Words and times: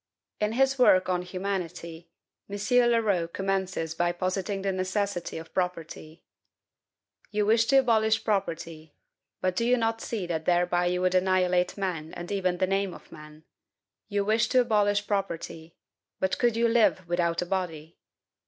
In 0.39 0.53
his 0.53 0.79
work 0.79 1.09
on 1.09 1.21
"Humanity," 1.21 2.09
M. 2.49 2.57
Leroux 2.89 3.27
commences 3.27 3.93
by 3.93 4.11
positing 4.11 4.63
the 4.63 4.71
necessity 4.71 5.37
of 5.37 5.53
property: 5.53 6.23
"You 7.29 7.45
wish 7.45 7.65
to 7.65 7.75
abolish 7.77 8.23
property; 8.23 8.95
but 9.41 9.55
do 9.55 9.63
you 9.63 9.77
not 9.77 10.01
see 10.01 10.25
that 10.25 10.45
thereby 10.45 10.87
you 10.87 11.01
would 11.01 11.13
annihilate 11.13 11.77
man 11.77 12.15
and 12.15 12.31
even 12.31 12.57
the 12.57 12.65
name 12.65 12.95
of 12.95 13.11
man?... 13.11 13.43
You 14.07 14.25
wish 14.25 14.47
to 14.47 14.61
abolish 14.61 15.05
property; 15.05 15.75
but 16.19 16.39
could 16.39 16.55
you 16.57 16.67
live 16.67 17.07
without 17.07 17.43
a 17.43 17.45
body? 17.45 17.99